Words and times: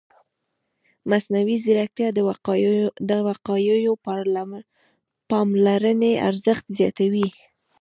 مصنوعي 1.09 1.57
ځیرکتیا 1.63 2.07
د 3.09 3.13
وقایوي 3.33 3.93
پاملرنې 5.31 6.11
ارزښت 6.29 6.65
زیاتوي. 6.77 7.27